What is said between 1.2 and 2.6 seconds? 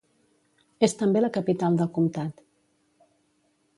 la capital del comtat.